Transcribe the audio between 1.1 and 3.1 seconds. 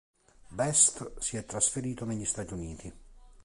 si è trasferito negli Stati Uniti.